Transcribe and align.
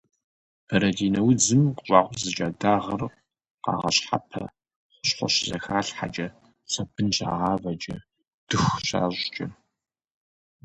Бэрэтӏинэ 0.65 1.21
удзым 1.29 1.61
къыщӏакъузыкӏа 1.75 2.47
дагъэр 2.59 3.01
къагъэщхьэпэ 3.63 4.43
хущхъуэ 4.93 5.27
щызэхалъхьэкӏэ, 5.33 6.27
сабын 6.71 7.07
щагъавэкӏэ, 7.15 7.97
дыху 8.47 8.79
щащӏкӏэ. 8.87 9.45